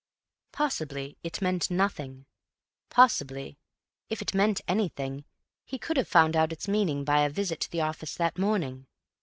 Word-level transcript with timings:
Possibly 0.51 1.19
it 1.21 1.43
meant 1.43 1.69
nothing; 1.69 2.25
possibly, 2.89 3.59
if 4.09 4.19
it 4.19 4.33
meant 4.33 4.59
anything, 4.67 5.25
he 5.63 5.77
could 5.77 5.95
have 5.95 6.07
found 6.07 6.35
out 6.35 6.51
its 6.51 6.67
meaning 6.67 7.03
by 7.03 7.21
a 7.21 7.29
visit 7.29 7.59
to 7.59 7.69
the 7.71 7.81
office 7.81 8.15
that 8.15 8.39
morning. 8.39 8.87